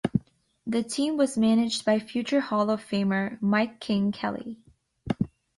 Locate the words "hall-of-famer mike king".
2.39-4.11